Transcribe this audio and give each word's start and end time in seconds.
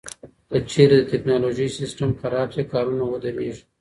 که 0.49 0.57
چیرې 0.71 0.95
د 1.01 1.05
ټکنالوژۍ 1.11 1.67
سیستم 1.79 2.09
خراب 2.19 2.49
شي، 2.55 2.63
کارونه 2.73 3.03
ودریږي. 3.07 3.63